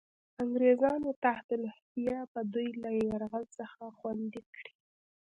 [0.43, 4.73] انګرېزانو تحت الحیه به دوی له یرغل څخه خوندي کړي.